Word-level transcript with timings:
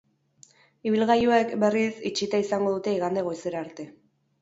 Ibilgailuek, 0.91 1.53
berriz, 1.65 1.93
itxita 2.13 2.43
izango 2.49 2.75
dute 2.79 2.97
igande 2.99 3.29
goizera 3.33 3.65
arte. 3.65 3.91